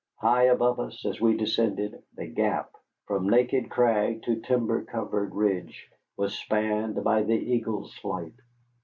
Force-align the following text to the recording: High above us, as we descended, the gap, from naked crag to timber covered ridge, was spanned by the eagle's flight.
High 0.15 0.45
above 0.45 0.79
us, 0.79 1.05
as 1.05 1.21
we 1.21 1.37
descended, 1.37 2.01
the 2.15 2.25
gap, 2.25 2.71
from 3.05 3.29
naked 3.29 3.69
crag 3.69 4.23
to 4.23 4.39
timber 4.41 4.83
covered 4.83 5.35
ridge, 5.35 5.91
was 6.17 6.33
spanned 6.33 7.03
by 7.03 7.21
the 7.21 7.37
eagle's 7.37 7.93
flight. 7.99 8.33